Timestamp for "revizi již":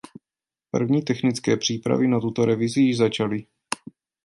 2.45-2.97